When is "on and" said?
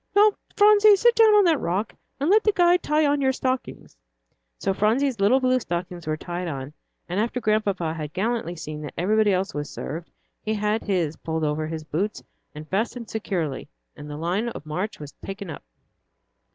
6.47-7.19